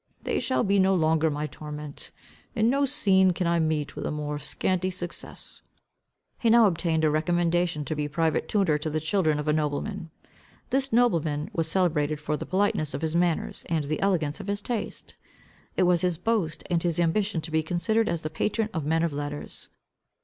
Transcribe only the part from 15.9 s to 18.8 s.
his boast and his ambition to be considered as the patron